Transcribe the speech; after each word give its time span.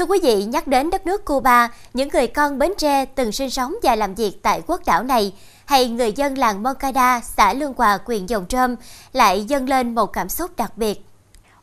Thưa 0.00 0.06
quý 0.06 0.18
vị, 0.22 0.44
nhắc 0.44 0.66
đến 0.66 0.90
đất 0.90 1.06
nước 1.06 1.24
Cuba, 1.24 1.70
những 1.94 2.08
người 2.12 2.26
con 2.26 2.58
Bến 2.58 2.72
Tre 2.78 3.04
từng 3.04 3.32
sinh 3.32 3.50
sống 3.50 3.74
và 3.82 3.96
làm 3.96 4.14
việc 4.14 4.42
tại 4.42 4.62
quốc 4.66 4.80
đảo 4.86 5.02
này, 5.02 5.32
hay 5.64 5.88
người 5.88 6.12
dân 6.12 6.38
làng 6.38 6.62
Moncada, 6.62 7.20
xã 7.20 7.52
Lương 7.52 7.72
Hòa, 7.76 7.98
huyện 8.04 8.26
Dòng 8.26 8.46
Trơm 8.46 8.76
lại 9.12 9.44
dâng 9.44 9.68
lên 9.68 9.94
một 9.94 10.06
cảm 10.06 10.28
xúc 10.28 10.50
đặc 10.56 10.72
biệt. 10.76 11.04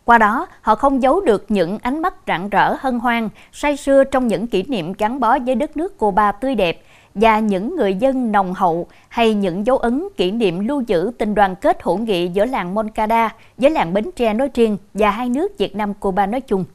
Qua 0.05 0.17
đó, 0.17 0.47
họ 0.61 0.75
không 0.75 1.01
giấu 1.01 1.21
được 1.21 1.45
những 1.49 1.77
ánh 1.81 2.01
mắt 2.01 2.13
rạng 2.27 2.49
rỡ 2.49 2.75
hân 2.79 2.99
hoan, 2.99 3.29
say 3.53 3.77
sưa 3.77 4.03
trong 4.03 4.27
những 4.27 4.47
kỷ 4.47 4.63
niệm 4.63 4.93
gắn 4.93 5.19
bó 5.19 5.39
với 5.39 5.55
đất 5.55 5.77
nước 5.77 5.97
Cuba 5.97 6.31
tươi 6.31 6.55
đẹp 6.55 6.81
và 7.15 7.39
những 7.39 7.75
người 7.75 7.95
dân 7.95 8.31
nồng 8.31 8.53
hậu 8.53 8.87
hay 9.07 9.33
những 9.33 9.65
dấu 9.65 9.77
ấn 9.77 10.07
kỷ 10.17 10.31
niệm 10.31 10.67
lưu 10.67 10.81
giữ 10.81 11.11
tình 11.17 11.35
đoàn 11.35 11.55
kết 11.55 11.77
hữu 11.83 11.97
nghị 11.97 12.27
giữa 12.27 12.45
làng 12.45 12.75
Moncada 12.75 13.35
với 13.57 13.69
làng 13.69 13.93
Bến 13.93 14.09
Tre 14.15 14.33
nói 14.33 14.49
riêng 14.53 14.77
và 14.93 15.09
hai 15.09 15.29
nước 15.29 15.57
Việt 15.57 15.75
Nam 15.75 15.93
Cuba 15.93 16.25
nói 16.25 16.41
chung. 16.41 16.65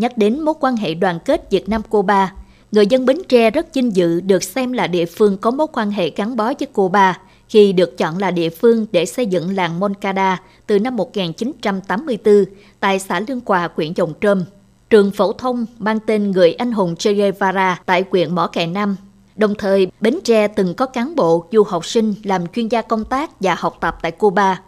Nhắc 0.00 0.18
đến 0.18 0.40
mối 0.40 0.54
quan 0.60 0.76
hệ 0.76 0.94
đoàn 0.94 1.18
kết 1.24 1.50
Việt 1.50 1.68
Nam 1.68 1.82
Cuba, 1.82 2.32
người 2.72 2.86
dân 2.86 3.06
Bến 3.06 3.16
Tre 3.28 3.50
rất 3.50 3.74
vinh 3.74 3.96
dự 3.96 4.20
được 4.20 4.42
xem 4.42 4.72
là 4.72 4.86
địa 4.86 5.06
phương 5.06 5.36
có 5.36 5.50
mối 5.50 5.66
quan 5.72 5.90
hệ 5.90 6.10
gắn 6.10 6.36
bó 6.36 6.44
với 6.44 6.66
Cuba 6.72 7.18
khi 7.48 7.72
được 7.72 7.98
chọn 7.98 8.18
là 8.18 8.30
địa 8.30 8.50
phương 8.50 8.86
để 8.92 9.06
xây 9.06 9.26
dựng 9.26 9.54
làng 9.54 9.80
Moncada 9.80 10.42
từ 10.66 10.78
năm 10.78 10.96
1984 10.96 12.44
tại 12.80 12.98
xã 12.98 13.20
Lương 13.28 13.40
Quà, 13.40 13.68
huyện 13.74 13.92
Dòng 13.96 14.12
Trơm. 14.20 14.44
Trường 14.90 15.10
phổ 15.10 15.32
thông 15.32 15.66
mang 15.78 15.98
tên 16.06 16.30
Người 16.30 16.52
Anh 16.52 16.72
Hùng 16.72 16.96
Che 16.96 17.12
Guevara 17.12 17.80
tại 17.86 18.04
huyện 18.10 18.34
Mỏ 18.34 18.46
Cày 18.46 18.66
Nam. 18.66 18.96
Đồng 19.36 19.54
thời, 19.54 19.86
Bến 20.00 20.18
Tre 20.24 20.48
từng 20.48 20.74
có 20.74 20.86
cán 20.86 21.16
bộ, 21.16 21.46
du 21.52 21.62
học 21.62 21.86
sinh 21.86 22.14
làm 22.24 22.46
chuyên 22.46 22.68
gia 22.68 22.82
công 22.82 23.04
tác 23.04 23.40
và 23.40 23.54
học 23.58 23.76
tập 23.80 23.98
tại 24.02 24.10
Cuba. 24.10 24.62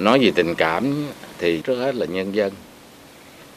Nói 0.00 0.18
về 0.18 0.30
tình 0.34 0.54
cảm 0.54 1.06
thì 1.38 1.60
trước 1.60 1.76
hết 1.76 1.94
là 1.94 2.06
nhân 2.06 2.34
dân 2.34 2.52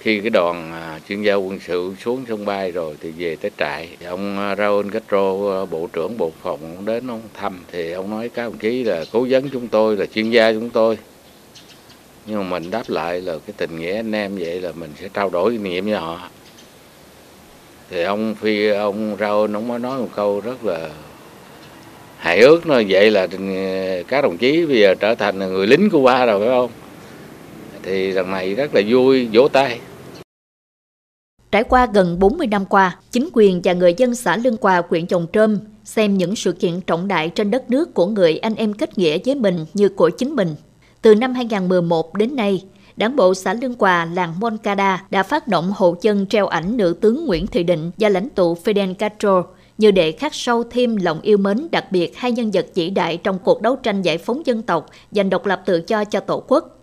khi 0.05 0.19
cái 0.19 0.29
đoàn 0.29 0.71
à, 0.73 0.99
chuyên 1.09 1.21
gia 1.21 1.35
quân 1.35 1.59
sự 1.59 1.93
xuống 2.03 2.25
sân 2.27 2.45
bay 2.45 2.71
rồi 2.71 2.95
thì 3.01 3.11
về 3.11 3.35
tới 3.35 3.51
trại 3.57 3.89
ông 4.05 4.55
Raúl 4.57 4.89
Castro 4.89 5.61
à, 5.61 5.65
bộ 5.65 5.87
trưởng 5.93 6.17
bộ 6.17 6.31
phòng 6.41 6.59
ông 6.75 6.85
đến 6.85 7.11
ông 7.11 7.21
thăm, 7.33 7.59
thì 7.71 7.91
ông 7.91 8.09
nói 8.09 8.29
các 8.29 8.43
đồng 8.43 8.57
chí 8.57 8.83
là 8.83 9.05
cố 9.11 9.27
vấn 9.29 9.49
chúng 9.49 9.67
tôi, 9.67 9.97
là 9.97 10.05
chuyên 10.05 10.29
gia 10.29 10.53
chúng 10.53 10.69
tôi. 10.69 10.97
Nhưng 12.25 12.37
mà 12.37 12.43
mình 12.43 12.71
đáp 12.71 12.83
lại 12.87 13.21
là 13.21 13.33
cái 13.47 13.53
tình 13.57 13.79
nghĩa 13.79 13.95
anh 13.95 14.11
em 14.11 14.37
vậy 14.37 14.61
là 14.61 14.71
mình 14.75 14.89
sẽ 15.01 15.09
trao 15.13 15.29
đổi 15.29 15.51
kinh 15.51 15.63
nghiệm 15.63 15.85
với 15.85 15.93
họ. 15.93 16.29
Thì 17.89 18.03
ông 18.03 18.35
phi, 18.35 18.67
ông 18.69 19.17
Raúl 19.19 19.55
ông 19.55 19.67
mới 19.67 19.79
nói 19.79 19.99
một 19.99 20.09
câu 20.15 20.39
rất 20.39 20.65
là 20.65 20.89
hài 22.17 22.39
ước 22.39 22.67
nói 22.67 22.85
vậy 22.89 23.11
là 23.11 23.27
à, 23.31 24.01
các 24.07 24.21
đồng 24.21 24.37
chí 24.37 24.65
bây 24.65 24.79
giờ 24.79 24.95
trở 24.99 25.15
thành 25.15 25.39
người 25.39 25.67
lính 25.67 25.89
của 25.89 26.01
ba 26.01 26.25
rồi, 26.25 26.39
phải 26.39 26.49
không? 26.49 26.71
Thì 27.83 28.11
lần 28.11 28.31
này 28.31 28.55
rất 28.55 28.75
là 28.75 28.81
vui, 28.87 29.27
vỗ 29.33 29.47
tay. 29.47 29.79
Trải 31.55 31.63
qua 31.63 31.87
gần 31.93 32.19
40 32.19 32.47
năm 32.47 32.65
qua, 32.65 32.97
chính 33.11 33.29
quyền 33.33 33.61
và 33.63 33.73
người 33.73 33.93
dân 33.97 34.15
xã 34.15 34.37
Lương 34.37 34.55
Hòa, 34.61 34.81
huyện 34.89 35.05
Chồng 35.07 35.27
Trơm 35.33 35.57
xem 35.83 36.17
những 36.17 36.35
sự 36.35 36.51
kiện 36.51 36.81
trọng 36.81 37.07
đại 37.07 37.29
trên 37.29 37.51
đất 37.51 37.69
nước 37.69 37.93
của 37.93 38.05
người 38.05 38.37
anh 38.37 38.55
em 38.55 38.73
kết 38.73 38.97
nghĩa 38.97 39.17
với 39.25 39.35
mình 39.35 39.65
như 39.73 39.89
của 39.89 40.09
chính 40.09 40.35
mình. 40.35 40.55
Từ 41.01 41.15
năm 41.15 41.33
2011 41.33 42.17
đến 42.17 42.35
nay, 42.35 42.63
Đảng 42.95 43.15
bộ 43.15 43.33
xã 43.33 43.53
Lương 43.53 43.73
Hòa, 43.79 44.05
làng 44.05 44.39
Moncada 44.39 45.05
đã 45.09 45.23
phát 45.23 45.47
động 45.47 45.73
hộ 45.75 45.95
chân 46.01 46.27
treo 46.27 46.47
ảnh 46.47 46.77
nữ 46.77 46.95
tướng 47.01 47.25
Nguyễn 47.25 47.47
Thị 47.47 47.63
Định 47.63 47.91
và 47.97 48.09
lãnh 48.09 48.29
tụ 48.29 48.57
Fidel 48.63 48.93
Castro 48.93 49.43
như 49.77 49.91
để 49.91 50.11
khắc 50.11 50.35
sâu 50.35 50.63
thêm 50.63 50.95
lòng 50.95 51.21
yêu 51.21 51.37
mến 51.37 51.67
đặc 51.71 51.91
biệt 51.91 52.17
hai 52.17 52.31
nhân 52.31 52.51
vật 52.51 52.65
vĩ 52.75 52.89
đại 52.89 53.17
trong 53.17 53.39
cuộc 53.39 53.61
đấu 53.61 53.75
tranh 53.75 54.01
giải 54.01 54.17
phóng 54.17 54.45
dân 54.45 54.61
tộc, 54.61 54.85
giành 55.11 55.29
độc 55.29 55.45
lập 55.45 55.61
tự 55.65 55.81
do 55.87 56.03
cho 56.03 56.19
Tổ 56.19 56.43
quốc 56.47 56.74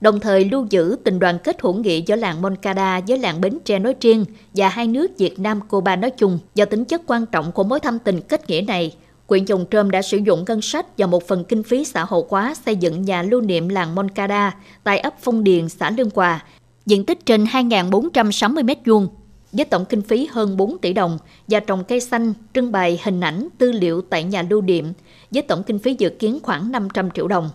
đồng 0.00 0.20
thời 0.20 0.44
lưu 0.44 0.66
giữ 0.70 0.96
tình 1.04 1.18
đoàn 1.18 1.38
kết 1.44 1.60
hữu 1.60 1.74
nghị 1.74 2.02
giữa 2.06 2.16
làng 2.16 2.42
Moncada 2.42 3.00
với 3.08 3.18
làng 3.18 3.40
Bến 3.40 3.58
Tre 3.64 3.78
nói 3.78 3.94
riêng 4.00 4.24
và 4.54 4.68
hai 4.68 4.86
nước 4.86 5.10
Việt 5.18 5.38
Nam 5.38 5.60
Cuba 5.68 5.96
nói 5.96 6.10
chung. 6.10 6.38
Do 6.54 6.64
tính 6.64 6.84
chất 6.84 7.02
quan 7.06 7.26
trọng 7.26 7.52
của 7.52 7.64
mối 7.64 7.80
thâm 7.80 7.98
tình 7.98 8.20
kết 8.20 8.50
nghĩa 8.50 8.60
này, 8.60 8.94
Quyện 9.26 9.44
Dòng 9.44 9.64
Trơm 9.70 9.90
đã 9.90 10.02
sử 10.02 10.18
dụng 10.18 10.44
ngân 10.46 10.62
sách 10.62 10.86
và 10.98 11.06
một 11.06 11.26
phần 11.28 11.44
kinh 11.44 11.62
phí 11.62 11.84
xã 11.84 12.04
hội 12.04 12.24
hóa 12.28 12.54
xây 12.66 12.76
dựng 12.76 13.02
nhà 13.02 13.22
lưu 13.22 13.40
niệm 13.40 13.68
làng 13.68 13.94
Moncada 13.94 14.56
tại 14.84 14.98
ấp 14.98 15.14
Phong 15.20 15.44
Điền, 15.44 15.68
xã 15.68 15.90
Lương 15.90 16.10
Hòa, 16.14 16.44
diện 16.86 17.04
tích 17.04 17.26
trên 17.26 17.44
2.460 17.44 18.64
m2 18.64 19.06
với 19.52 19.64
tổng 19.64 19.84
kinh 19.84 20.02
phí 20.02 20.28
hơn 20.30 20.56
4 20.56 20.78
tỷ 20.78 20.92
đồng 20.92 21.18
và 21.48 21.60
trồng 21.60 21.84
cây 21.84 22.00
xanh, 22.00 22.32
trưng 22.54 22.72
bày 22.72 23.00
hình 23.04 23.20
ảnh, 23.20 23.48
tư 23.58 23.72
liệu 23.72 24.00
tại 24.00 24.24
nhà 24.24 24.42
lưu 24.50 24.60
niệm 24.60 24.92
với 25.30 25.42
tổng 25.42 25.62
kinh 25.62 25.78
phí 25.78 25.94
dự 25.98 26.08
kiến 26.08 26.38
khoảng 26.42 26.72
500 26.72 27.10
triệu 27.10 27.28
đồng. 27.28 27.50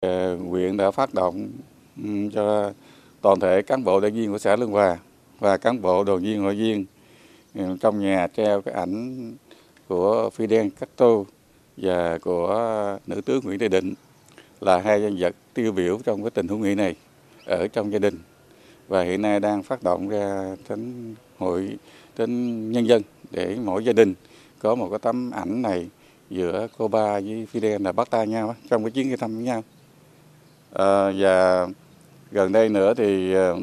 Ờ, 0.00 0.38
Quyện 0.50 0.76
đã 0.76 0.90
phát 0.90 1.14
động 1.14 1.48
cho 2.32 2.72
toàn 3.20 3.40
thể 3.40 3.62
cán 3.62 3.84
bộ 3.84 4.00
đảng 4.00 4.14
viên 4.14 4.32
của 4.32 4.38
xã 4.38 4.56
Lương 4.56 4.70
Hòa 4.70 4.98
và 5.38 5.56
cán 5.56 5.82
bộ 5.82 6.04
đoàn 6.04 6.22
viên 6.22 6.42
hội 6.42 6.54
viên 6.54 6.86
trong 7.80 8.00
nhà 8.00 8.26
treo 8.36 8.62
cái 8.62 8.74
ảnh 8.74 9.34
của 9.88 10.30
Fidel 10.36 10.70
Castro 10.70 11.24
và 11.76 12.18
của 12.18 12.98
nữ 13.06 13.20
tướng 13.20 13.40
Nguyễn 13.44 13.58
Thị 13.58 13.68
Định 13.68 13.94
là 14.60 14.78
hai 14.78 15.00
nhân 15.00 15.16
vật 15.18 15.34
tiêu 15.54 15.72
biểu 15.72 15.98
trong 16.04 16.22
cái 16.22 16.30
tình 16.30 16.48
hữu 16.48 16.58
nghị 16.58 16.74
này 16.74 16.94
ở 17.46 17.68
trong 17.68 17.92
gia 17.92 17.98
đình 17.98 18.18
và 18.88 19.02
hiện 19.02 19.22
nay 19.22 19.40
đang 19.40 19.62
phát 19.62 19.82
động 19.82 20.08
ra 20.08 20.56
đến 20.68 21.14
hội 21.38 21.78
đến 22.18 22.72
nhân 22.72 22.88
dân 22.88 23.02
để 23.30 23.56
mỗi 23.64 23.84
gia 23.84 23.92
đình 23.92 24.14
có 24.58 24.74
một 24.74 24.88
cái 24.90 24.98
tấm 24.98 25.30
ảnh 25.30 25.62
này 25.62 25.88
giữa 26.30 26.66
cô 26.78 26.88
ba 26.88 27.20
với 27.20 27.46
Fidel 27.52 27.82
là 27.82 27.92
bắt 27.92 28.10
tay 28.10 28.26
nhau 28.26 28.54
trong 28.70 28.84
cái 28.84 28.90
chuyến 28.90 29.10
đi 29.10 29.16
thăm 29.16 29.34
với 29.34 29.44
nhau. 29.44 29.62
À, 30.72 31.12
và 31.18 31.66
gần 32.34 32.52
đây 32.52 32.68
nữa 32.68 32.94
thì 32.94 33.34
ờ, 33.34 33.56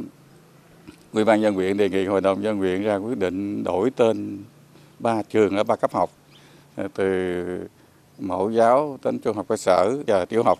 ủy 1.13 1.25
ban 1.25 1.41
dân 1.41 1.53
huyện 1.53 1.77
đề 1.77 1.89
nghị 1.89 2.05
hội 2.05 2.21
đồng 2.21 2.43
dân 2.43 2.57
huyện 2.57 2.83
ra 2.83 2.95
quyết 2.95 3.17
định 3.17 3.63
đổi 3.63 3.91
tên 3.91 4.43
ba 4.99 5.21
trường 5.29 5.57
ở 5.57 5.63
ba 5.63 5.75
cấp 5.75 5.91
học 5.93 6.09
ờ, 6.75 6.87
từ 6.93 7.67
mẫu 8.19 8.51
giáo 8.51 8.97
đến 9.03 9.19
trung 9.19 9.35
học 9.35 9.45
cơ 9.49 9.57
sở 9.57 9.97
và 10.07 10.25
tiểu 10.25 10.43
học. 10.43 10.59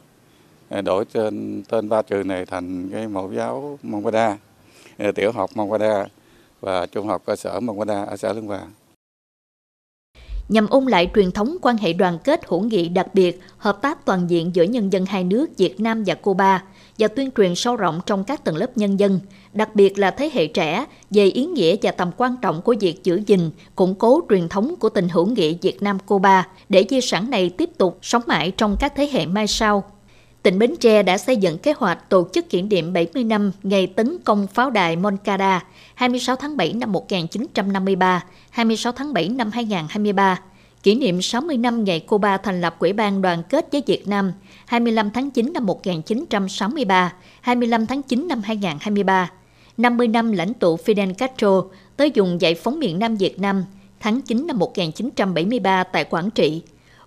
Ờ, 0.69 0.81
đổi 0.81 1.05
tên 1.05 1.63
tên 1.69 1.89
ba 1.89 2.01
trường 2.01 2.27
này 2.27 2.45
thành 2.45 2.89
cái 2.89 3.07
mẫu 3.07 3.33
giáo 3.33 3.79
Mongada, 3.83 4.37
tiểu 5.15 5.31
học 5.31 5.49
Mongada 5.55 6.05
và 6.61 6.85
trung 6.85 7.07
học 7.07 7.21
cơ 7.25 7.35
sở 7.35 7.59
Mongada 7.59 8.03
ở 8.03 8.17
xã 8.17 8.33
Lương 8.33 8.47
Hòa. 8.47 8.61
Nhằm 10.49 10.67
ôn 10.67 10.85
lại 10.85 11.11
truyền 11.15 11.31
thống 11.31 11.57
quan 11.61 11.77
hệ 11.77 11.93
đoàn 11.93 12.17
kết 12.23 12.41
hữu 12.47 12.61
nghị 12.61 12.89
đặc 12.89 13.07
biệt, 13.13 13.39
hợp 13.57 13.81
tác 13.81 14.05
toàn 14.05 14.29
diện 14.29 14.55
giữa 14.55 14.63
nhân 14.63 14.93
dân 14.93 15.05
hai 15.05 15.23
nước 15.23 15.57
Việt 15.57 15.79
Nam 15.79 16.03
và 16.05 16.15
Cuba 16.15 16.63
và 16.99 17.07
tuyên 17.07 17.29
truyền 17.37 17.55
sâu 17.55 17.75
rộng 17.75 18.01
trong 18.05 18.23
các 18.23 18.43
tầng 18.43 18.55
lớp 18.55 18.77
nhân 18.77 18.99
dân, 18.99 19.19
đặc 19.53 19.75
biệt 19.75 19.99
là 19.99 20.11
thế 20.11 20.29
hệ 20.33 20.47
trẻ 20.47 20.85
về 21.09 21.25
ý 21.25 21.45
nghĩa 21.45 21.75
và 21.81 21.91
tầm 21.91 22.11
quan 22.17 22.35
trọng 22.41 22.61
của 22.61 22.75
việc 22.79 23.03
giữ 23.03 23.21
gìn, 23.25 23.49
củng 23.75 23.95
cố 23.95 24.21
truyền 24.29 24.49
thống 24.49 24.75
của 24.79 24.89
tình 24.89 25.09
hữu 25.09 25.25
nghị 25.25 25.57
Việt 25.61 25.83
Nam-Cuba 25.83 26.47
để 26.69 26.85
di 26.89 27.01
sản 27.01 27.29
này 27.29 27.49
tiếp 27.49 27.69
tục 27.77 27.99
sống 28.01 28.23
mãi 28.27 28.51
trong 28.51 28.77
các 28.79 28.93
thế 28.95 29.09
hệ 29.11 29.25
mai 29.25 29.47
sau. 29.47 29.83
Tỉnh 30.43 30.59
Bến 30.59 30.75
Tre 30.79 31.03
đã 31.03 31.17
xây 31.17 31.37
dựng 31.37 31.57
kế 31.57 31.73
hoạch 31.77 32.09
tổ 32.09 32.27
chức 32.33 32.49
kỷ 32.49 32.61
niệm 32.61 32.93
70 32.93 33.23
năm 33.23 33.51
ngày 33.63 33.87
tấn 33.87 34.17
công 34.25 34.47
pháo 34.47 34.69
đài 34.69 34.95
Moncada 34.95 35.63
26 35.95 36.35
tháng 36.35 36.57
7 36.57 36.73
năm 36.73 36.91
1953, 36.91 38.23
26 38.49 38.91
tháng 38.91 39.13
7 39.13 39.29
năm 39.29 39.51
2023, 39.51 40.39
kỷ 40.83 40.95
niệm 40.95 41.21
60 41.21 41.57
năm 41.57 41.83
ngày 41.83 41.99
Cuba 41.99 42.37
thành 42.37 42.61
lập 42.61 42.75
Quỹ 42.79 42.93
ban 42.93 43.21
đoàn 43.21 43.43
kết 43.49 43.67
với 43.71 43.83
Việt 43.87 44.07
Nam 44.07 44.33
25 44.65 45.11
tháng 45.11 45.31
9 45.31 45.53
năm 45.53 45.65
1963, 45.65 47.13
25 47.41 47.85
tháng 47.85 48.01
9 48.01 48.27
năm 48.27 48.41
2023, 48.41 49.31
50 49.77 50.07
năm 50.07 50.31
lãnh 50.31 50.53
tụ 50.53 50.75
Fidel 50.75 51.13
Castro 51.13 51.63
tới 51.97 52.11
dùng 52.13 52.41
giải 52.41 52.55
phóng 52.55 52.79
miền 52.79 52.99
Nam 52.99 53.15
Việt 53.15 53.39
Nam 53.39 53.65
tháng 53.99 54.21
9 54.21 54.47
năm 54.47 54.59
1973 54.59 55.83
tại 55.83 56.03
Quảng 56.03 56.29
Trị, 56.31 56.61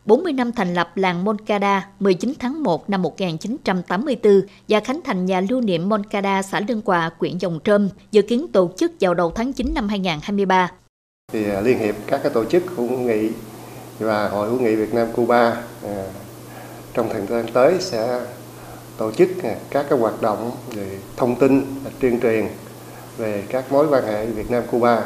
40 0.05 0.33
năm 0.33 0.53
thành 0.53 0.75
lập 0.75 0.97
làng 0.97 1.25
Moncada 1.25 1.89
19 2.01 2.33
tháng 2.39 2.63
1 2.63 2.91
năm 2.91 3.03
1984 3.03 4.41
và 4.69 4.81
khánh 4.81 5.01
thành 5.05 5.27
nhà 5.27 5.41
lưu 5.51 5.61
niệm 5.61 5.89
Moncada 5.89 6.43
xã 6.43 6.61
Lương 6.69 6.81
Hòa, 6.84 7.11
huyện 7.19 7.39
Dòng 7.39 7.59
Trơm, 7.65 7.89
dự 8.11 8.23
kiến 8.23 8.47
tổ 8.53 8.71
chức 8.77 8.93
vào 9.01 9.15
đầu 9.15 9.31
tháng 9.31 9.53
9 9.53 9.75
năm 9.75 9.89
2023. 9.89 10.71
Thì 11.33 11.51
à, 11.51 11.60
Liên 11.60 11.78
hiệp 11.78 11.95
các 12.07 12.21
cái 12.22 12.33
tổ 12.34 12.45
chức 12.45 12.63
hữu 12.77 12.89
nghị 12.89 13.31
và 13.99 14.29
Hội 14.29 14.49
hữu 14.49 14.61
nghị 14.61 14.75
Việt 14.75 14.95
Nam 14.95 15.07
Cuba 15.13 15.57
à, 15.87 16.05
trong 16.95 17.09
thời 17.13 17.27
gian 17.27 17.47
tới 17.53 17.75
sẽ 17.81 18.21
tổ 18.97 19.13
chức 19.13 19.29
à, 19.43 19.55
các 19.71 19.87
cái 19.91 19.99
hoạt 19.99 20.23
động 20.23 20.51
về 20.75 20.99
thông 21.17 21.37
tin 21.37 21.81
và 21.85 21.91
tuyên 22.01 22.21
truyền 22.21 22.47
về 23.19 23.45
các 23.49 23.73
mối 23.73 23.87
quan 23.91 24.05
hệ 24.05 24.27
Việt 24.27 24.51
Nam 24.51 24.63
Cuba. 24.71 25.03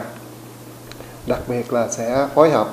Đặc 1.27 1.41
biệt 1.49 1.73
là 1.73 1.89
sẽ 1.89 2.29
phối 2.35 2.51
hợp 2.51 2.69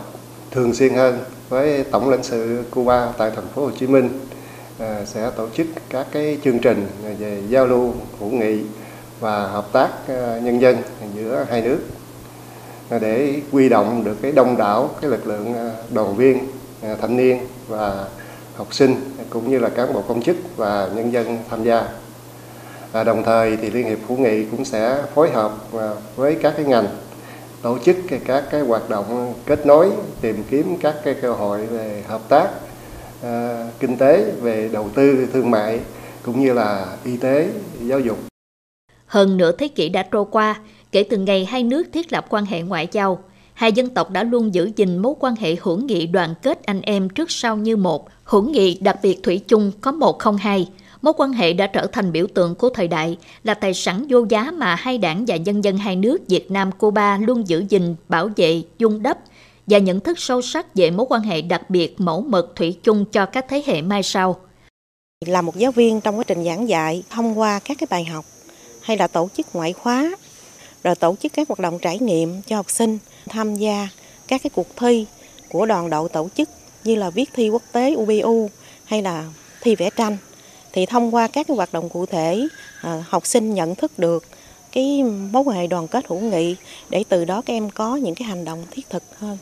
thường 0.51 0.73
xuyên 0.73 0.93
hơn 0.93 1.19
với 1.49 1.83
tổng 1.83 2.09
lãnh 2.09 2.23
sự 2.23 2.63
Cuba 2.71 3.11
tại 3.17 3.31
thành 3.35 3.47
phố 3.55 3.65
Hồ 3.65 3.71
Chí 3.79 3.87
Minh 3.87 4.19
à, 4.79 5.05
sẽ 5.05 5.31
tổ 5.35 5.49
chức 5.49 5.67
các 5.89 6.07
cái 6.11 6.37
chương 6.43 6.59
trình 6.59 6.87
về 7.19 7.41
giao 7.49 7.65
lưu, 7.65 7.93
hữu 8.19 8.29
nghị 8.29 8.61
và 9.19 9.47
hợp 9.47 9.65
tác 9.71 9.89
nhân 10.43 10.61
dân 10.61 10.77
giữa 11.15 11.45
hai 11.49 11.61
nước 11.61 11.79
để 12.89 13.41
quy 13.51 13.69
động 13.69 14.03
được 14.03 14.17
cái 14.21 14.31
đông 14.31 14.57
đảo 14.57 14.89
cái 15.01 15.11
lực 15.11 15.27
lượng 15.27 15.53
à, 15.53 15.71
đoàn 15.93 16.15
viên 16.15 16.39
à, 16.81 16.95
thanh 17.01 17.17
niên 17.17 17.39
và 17.67 18.05
học 18.55 18.73
sinh 18.73 18.95
cũng 19.29 19.49
như 19.49 19.59
là 19.59 19.69
cán 19.69 19.93
bộ 19.93 20.01
công 20.01 20.21
chức 20.21 20.35
và 20.57 20.89
nhân 20.95 21.13
dân 21.13 21.37
tham 21.49 21.63
gia. 21.63 21.87
À, 22.91 23.03
đồng 23.03 23.23
thời 23.23 23.57
thì 23.57 23.69
Liên 23.69 23.87
hiệp 23.87 23.99
hữu 24.07 24.17
nghị 24.17 24.45
cũng 24.45 24.65
sẽ 24.65 25.03
phối 25.15 25.31
hợp 25.31 25.51
à, 25.73 25.89
với 26.15 26.35
các 26.41 26.53
cái 26.57 26.65
ngành 26.65 26.87
tổ 27.61 27.77
chức 27.85 27.95
các 28.25 28.43
cái 28.51 28.61
hoạt 28.61 28.89
động 28.89 29.33
kết 29.45 29.65
nối 29.65 29.91
tìm 30.21 30.43
kiếm 30.49 30.77
các 30.81 30.95
cái 31.03 31.13
cơ 31.21 31.33
hội 31.33 31.65
về 31.65 32.03
hợp 32.07 32.21
tác 32.29 32.49
à, 33.23 33.67
kinh 33.79 33.97
tế 33.97 34.31
về 34.41 34.69
đầu 34.73 34.89
tư 34.95 35.27
thương 35.33 35.51
mại 35.51 35.79
cũng 36.23 36.41
như 36.41 36.53
là 36.53 36.85
y 37.03 37.17
tế 37.17 37.49
giáo 37.81 37.99
dục. 37.99 38.17
Hơn 39.05 39.37
nửa 39.37 39.51
thế 39.51 39.67
kỷ 39.67 39.89
đã 39.89 40.03
trôi 40.11 40.25
qua 40.31 40.55
kể 40.95 41.03
từ 41.03 41.17
ngày 41.17 41.45
hai 41.45 41.63
nước 41.63 41.83
thiết 41.93 42.13
lập 42.13 42.25
quan 42.29 42.45
hệ 42.45 42.61
ngoại 42.61 42.87
giao 42.91 43.19
hai 43.53 43.71
dân 43.71 43.89
tộc 43.89 44.11
đã 44.11 44.23
luôn 44.23 44.53
giữ 44.53 44.71
gìn 44.75 44.97
mối 44.97 45.13
quan 45.19 45.35
hệ 45.35 45.55
hữu 45.61 45.77
nghị 45.77 46.07
đoàn 46.07 46.33
kết 46.41 46.63
anh 46.63 46.81
em 46.81 47.09
trước 47.09 47.31
sau 47.31 47.57
như 47.57 47.77
một 47.77 48.09
hữu 48.23 48.41
nghị 48.41 48.77
đặc 48.81 48.99
biệt 49.03 49.23
thủy 49.23 49.41
chung 49.47 49.71
có 49.81 49.91
một 49.91 50.19
không 50.19 50.37
hai 50.37 50.67
Mối 51.01 51.13
quan 51.17 51.33
hệ 51.33 51.53
đã 51.53 51.67
trở 51.67 51.87
thành 51.87 52.11
biểu 52.11 52.27
tượng 52.33 52.55
của 52.55 52.69
thời 52.69 52.87
đại, 52.87 53.17
là 53.43 53.53
tài 53.53 53.73
sản 53.73 54.05
vô 54.09 54.25
giá 54.29 54.51
mà 54.51 54.75
hai 54.75 54.97
đảng 54.97 55.25
và 55.27 55.35
nhân 55.35 55.63
dân 55.63 55.77
hai 55.77 55.95
nước 55.95 56.17
Việt 56.27 56.51
Nam 56.51 56.71
Cuba 56.71 57.17
luôn 57.17 57.47
giữ 57.47 57.65
gìn, 57.69 57.95
bảo 58.09 58.29
vệ, 58.35 58.61
dung 58.77 59.03
đắp 59.03 59.17
và 59.67 59.77
nhận 59.77 59.99
thức 59.99 60.19
sâu 60.19 60.41
sắc 60.41 60.75
về 60.75 60.91
mối 60.91 61.05
quan 61.09 61.21
hệ 61.21 61.41
đặc 61.41 61.69
biệt 61.69 62.01
mẫu 62.01 62.21
mực 62.21 62.53
thủy 62.55 62.77
chung 62.83 63.05
cho 63.05 63.25
các 63.25 63.45
thế 63.49 63.63
hệ 63.65 63.81
mai 63.81 64.03
sau. 64.03 64.35
Là 65.25 65.41
một 65.41 65.55
giáo 65.55 65.71
viên 65.71 66.01
trong 66.01 66.17
quá 66.17 66.23
trình 66.27 66.43
giảng 66.43 66.69
dạy, 66.69 67.03
thông 67.09 67.39
qua 67.39 67.59
các 67.65 67.77
cái 67.79 67.87
bài 67.89 68.05
học 68.05 68.25
hay 68.81 68.97
là 68.97 69.07
tổ 69.07 69.29
chức 69.37 69.47
ngoại 69.53 69.73
khóa, 69.73 70.11
rồi 70.85 70.95
tổ 70.95 71.15
chức 71.15 71.33
các 71.33 71.47
hoạt 71.47 71.59
động 71.59 71.79
trải 71.79 71.99
nghiệm 71.99 72.41
cho 72.41 72.55
học 72.55 72.69
sinh 72.69 72.97
tham 73.29 73.55
gia 73.55 73.87
các 74.27 74.41
cái 74.43 74.49
cuộc 74.55 74.67
thi 74.75 75.05
của 75.49 75.65
đoàn 75.65 75.89
đội 75.89 76.09
tổ 76.09 76.29
chức 76.35 76.49
như 76.83 76.95
là 76.95 77.09
viết 77.09 77.29
thi 77.33 77.49
quốc 77.49 77.61
tế 77.71 77.95
UBU 77.95 78.49
hay 78.85 79.01
là 79.01 79.23
thi 79.61 79.75
vẽ 79.75 79.89
tranh 79.89 80.17
thì 80.73 80.85
thông 80.85 81.15
qua 81.15 81.27
các 81.27 81.47
cái 81.47 81.57
hoạt 81.57 81.73
động 81.73 81.89
cụ 81.89 82.05
thể 82.05 82.47
à, 82.81 83.03
học 83.07 83.25
sinh 83.25 83.53
nhận 83.53 83.75
thức 83.75 83.99
được 83.99 84.23
cái 84.71 85.03
mối 85.03 85.43
quan 85.45 85.57
hệ 85.57 85.67
đoàn 85.67 85.87
kết 85.87 86.05
hữu 86.07 86.19
nghị 86.19 86.55
để 86.89 87.03
từ 87.09 87.25
đó 87.25 87.41
các 87.45 87.53
em 87.53 87.69
có 87.69 87.95
những 87.95 88.15
cái 88.15 88.27
hành 88.27 88.45
động 88.45 88.63
thiết 88.71 88.89
thực 88.89 89.03
hơn. 89.19 89.37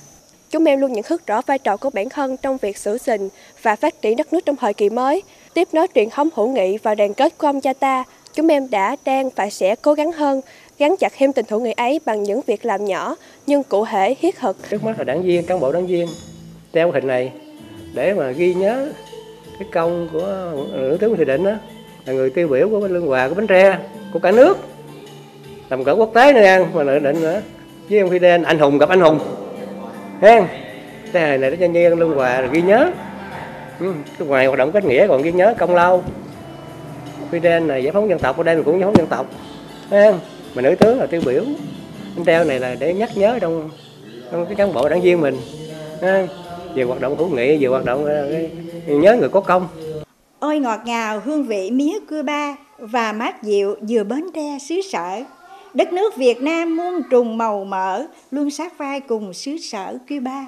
Chúng 0.52 0.66
em 0.66 0.80
luôn 0.80 0.94
nhận 0.94 1.04
thức 1.04 1.28
rõ 1.28 1.42
vai 1.42 1.60
trò 1.60 1.78
của 1.78 1.90
bản 1.90 2.10
thân 2.10 2.38
trong 2.38 2.58
việc 2.58 2.78
giữ 2.78 2.98
gìn 2.98 3.30
và 3.62 3.76
phát 3.76 4.02
triển 4.02 4.18
đất 4.18 4.34
nước 4.34 4.40
trong 4.46 4.56
thời 4.56 4.74
kỳ 4.74 4.90
mới, 4.90 5.24
tiếp 5.54 5.68
nối 5.72 5.88
truyền 5.96 6.10
thống 6.10 6.30
hữu 6.36 6.48
nghị 6.48 6.78
và 6.78 6.96
đoàn 6.96 7.14
kết 7.14 7.38
của 7.38 7.48
ông 7.48 7.62
cha 7.62 7.74
ta. 7.74 8.04
Chúng 8.34 8.48
em 8.48 8.70
đã, 8.70 8.96
đang 9.06 9.30
và 9.36 9.50
sẽ 9.50 9.76
cố 9.76 9.94
gắng 9.94 10.12
hơn, 10.12 10.42
gắn 10.80 10.96
chặt 11.00 11.14
thêm 11.18 11.34
tình 11.34 11.46
hữu 11.50 11.60
nghị 11.60 11.72
ấy 11.72 12.00
bằng 12.06 12.24
những 12.24 12.42
việc 12.48 12.66
làm 12.66 12.86
nhỏ 12.86 13.16
nhưng 13.48 13.64
cụ 13.64 13.86
thể 13.86 14.16
thiết 14.22 14.40
thực. 14.40 14.58
Trước 14.70 14.84
mắt 14.84 14.98
là 14.98 15.04
đảng 15.04 15.24
viên, 15.24 15.46
cán 15.46 15.60
bộ 15.60 15.72
đảng 15.72 15.88
viên 15.88 16.08
treo 16.74 16.92
hình 16.92 17.08
này 17.08 17.32
để 17.94 18.14
mà 18.14 18.32
ghi 18.32 18.54
nhớ 18.54 18.90
cái 19.60 19.68
công 19.72 20.10
của 20.14 20.52
nữ 20.74 20.98
tướng 21.00 21.18
Thị 21.18 21.26
Định 21.26 21.44
đó 21.44 21.52
là 22.06 22.14
người 22.14 22.30
tiêu 22.30 22.48
biểu 22.48 22.70
của 22.70 22.88
Lương 22.88 23.08
Hòa 23.08 23.30
của 23.30 23.36
Bến 23.36 23.48
Tre 23.48 23.78
của 24.14 24.20
cả 24.20 24.32
nước. 24.32 24.58
Tầm 25.70 25.84
cỡ 25.84 25.96
quốc 25.96 26.12
tế 26.14 26.34
nữa 26.34 26.42
nha 26.42 26.66
mà 26.74 26.84
nữ 26.84 27.00
định 27.00 27.22
nữa. 27.22 27.42
Với 27.90 28.00
ông 28.00 28.10
Fidel 28.10 28.46
anh 28.46 28.60
hùng 28.60 28.78
gặp 28.78 28.90
anh 28.90 29.02
hùng. 29.02 29.20
Hen 30.22 30.46
cái 31.14 31.24
này 31.24 31.38
này 31.38 31.52
để 31.52 31.58
cho 31.60 31.66
nhiên 31.66 32.00
Lương 32.00 32.16
Hòa 32.16 32.42
ghi 32.42 32.62
nhớ. 32.62 32.92
Ừ, 33.80 33.94
ngoài 34.20 34.46
hoạt 34.46 34.60
động 34.60 34.72
kết 34.72 34.86
nghĩa 34.86 35.08
còn 35.08 35.22
ghi 35.22 35.32
nhớ 35.32 35.54
công 35.58 35.76
lao. 35.76 36.04
Fidel 37.32 37.68
này 37.68 37.84
giải 37.84 37.92
phóng 37.92 38.10
dân 38.10 38.20
tộc 38.20 38.38
ở 38.38 38.44
đây 38.44 38.56
mình 38.56 38.64
cũng 38.64 38.80
giải 38.80 38.86
phóng 38.86 38.98
dân 38.98 39.08
tộc. 39.08 39.26
Hen 39.92 40.16
mà 40.56 40.62
nữ 40.62 40.76
tướng 40.76 41.00
là 41.00 41.06
tiêu 41.06 41.22
biểu. 41.26 41.44
Bánh 42.16 42.26
treo 42.26 42.44
này 42.44 42.60
là 42.60 42.76
để 42.80 42.94
nhắc 42.94 43.10
nhớ 43.16 43.40
trong 43.42 43.70
trong 44.32 44.46
cái 44.46 44.56
cán 44.56 44.74
bộ 44.74 44.90
đảng 44.90 45.02
viên 45.02 45.22
mình. 45.22 45.38
À, 46.02 46.28
về 46.76 46.84
hoạt 46.84 47.02
động 47.02 47.18
hữu 47.18 47.30
nghị 47.30 47.58
về 47.58 47.68
hoạt 47.68 47.86
động 47.86 48.06
ờ, 48.06 48.30
nhớ 48.88 49.16
người 49.20 49.30
có 49.30 49.42
công. 49.42 49.68
Ôi 50.40 50.60
ngọt 50.60 50.80
ngào 50.86 51.22
hương 51.26 51.44
vị 51.44 51.72
mía 51.72 52.00
Cuba 52.10 52.56
và 52.78 53.14
mát 53.14 53.44
dịu 53.44 53.76
vừa 53.90 54.04
bến 54.04 54.24
tre 54.34 54.58
xứ 54.70 54.82
sở. 54.92 55.22
Đất 55.74 55.94
nước 55.94 56.16
Việt 56.18 56.42
Nam 56.42 56.78
muôn 56.78 57.02
trùng 57.10 57.38
màu 57.38 57.66
mỡ 57.66 58.06
luôn 58.32 58.52
sát 58.52 58.78
vai 58.78 59.00
cùng 59.00 59.34
xứ 59.34 59.58
sở 59.58 59.98
Cuba. 60.10 60.46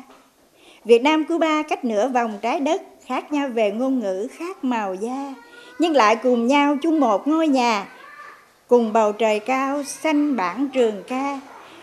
Việt 0.86 1.04
Nam 1.04 1.26
Cuba 1.26 1.64
cách 1.64 1.86
nửa 1.86 2.08
vòng 2.08 2.34
trái 2.42 2.60
đất 2.60 2.82
khác 3.06 3.32
nhau 3.32 3.48
về 3.48 3.72
ngôn 3.72 4.00
ngữ 4.00 4.28
khác 4.38 4.64
màu 4.64 4.94
da. 4.94 5.34
Nhưng 5.80 5.94
lại 5.94 6.16
cùng 6.16 6.48
nhau 6.48 6.78
chung 6.82 7.00
một 7.00 7.28
ngôi 7.28 7.48
nhà 7.48 7.88
cùng 8.68 8.94
bầu 8.94 9.12
trời 9.12 9.40
cao 9.40 9.84
xanh 9.84 10.36
bản 10.36 10.70
trường 10.74 11.04
ca 11.08 11.40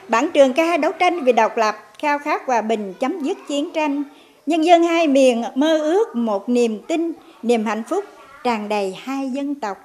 bản 0.08 0.31
trường 0.34 0.52
ca 0.52 0.76
đấu 0.76 0.93
tranh 0.99 1.25
vì 1.25 1.32
độc 1.32 1.56
lập 1.56 1.76
khao 1.99 2.19
khát 2.19 2.46
hòa 2.46 2.62
bình 2.62 2.94
chấm 3.00 3.20
dứt 3.23 3.38
chiến 3.49 3.70
tranh 3.75 4.05
Nhân 4.46 4.64
dân 4.64 4.82
hai 4.82 5.08
miền 5.08 5.44
mơ 5.55 5.79
ước 5.79 6.17
một 6.17 6.49
niềm 6.49 6.79
tin, 6.88 7.12
niềm 7.43 7.64
hạnh 7.64 7.82
phúc 7.88 8.05
tràn 8.44 8.69
đầy 8.69 8.96
hai 9.02 9.31
dân 9.31 9.55
tộc. 9.55 9.76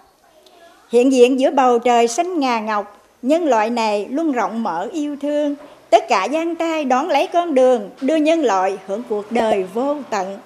Hiện 0.89 1.11
diện 1.11 1.39
giữa 1.39 1.51
bầu 1.51 1.79
trời 1.79 2.07
xanh 2.07 2.39
ngà 2.39 2.59
ngọc, 2.59 3.01
nhân 3.21 3.45
loại 3.45 3.69
này 3.69 4.07
luôn 4.09 4.31
rộng 4.31 4.63
mở 4.63 4.89
yêu 4.94 5.15
thương, 5.21 5.55
tất 5.89 6.03
cả 6.09 6.27
giang 6.31 6.55
tay 6.55 6.85
đón 6.85 7.09
lấy 7.09 7.27
con 7.33 7.53
đường, 7.53 7.89
đưa 8.01 8.15
nhân 8.15 8.41
loại 8.41 8.77
hưởng 8.88 9.03
cuộc 9.09 9.31
đời 9.31 9.63
vô 9.73 9.95
tận. 10.09 10.39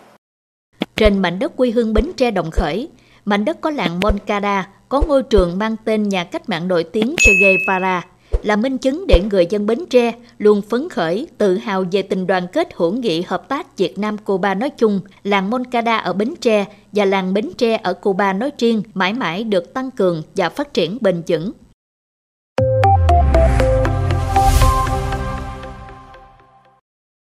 Trên 0.96 1.20
mảnh 1.20 1.40
đất 1.40 1.58
quê 1.58 1.72
hương 1.72 1.94
Bến 1.94 2.12
Tre 2.18 2.32
Đồng 2.32 2.52
Khởi, 2.52 2.90
mảnh 3.26 3.46
đất 3.46 3.62
có 3.62 3.70
làng 3.70 4.00
Moncada, 4.00 4.70
có 4.92 5.02
ngôi 5.08 5.24
trường 5.24 5.58
mang 5.58 5.76
tên 5.86 6.10
nhà 6.10 6.24
cách 6.24 6.50
mạng 6.50 6.68
nổi 6.68 6.84
tiếng 6.84 7.16
Che 7.18 7.32
Guevara, 7.42 8.06
là 8.44 8.56
minh 8.56 8.78
chứng 8.78 9.08
để 9.08 9.22
người 9.32 9.48
dân 9.50 9.66
Bến 9.66 9.80
Tre 9.90 10.14
luôn 10.38 10.62
phấn 10.62 10.90
khởi, 10.90 11.28
tự 11.38 11.58
hào 11.58 11.86
về 11.92 12.02
tình 12.02 12.28
đoàn 12.28 12.48
kết 12.54 12.70
hữu 12.76 12.92
nghị 12.92 13.22
hợp 13.22 13.50
tác 13.50 13.78
Việt 13.78 13.98
Nam-Cuba 13.98 14.56
nói 14.56 14.70
chung, 14.70 15.02
làng 15.24 15.50
Moncada 15.50 15.98
ở 15.98 16.14
Bến 16.14 16.34
Tre 16.42 16.66
và 16.92 17.06
làng 17.06 17.34
Bến 17.34 17.50
Tre 17.58 17.80
ở 17.84 17.94
Cuba 17.94 18.34
nói 18.34 18.52
riêng 18.58 18.84
mãi 18.94 19.14
mãi 19.14 19.44
được 19.44 19.74
tăng 19.74 19.92
cường 19.92 20.24
và 20.36 20.50
phát 20.50 20.74
triển 20.74 20.98
bền 21.02 21.24
vững. 21.28 21.52